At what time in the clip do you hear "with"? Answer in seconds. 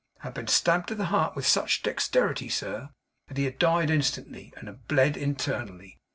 1.35-1.45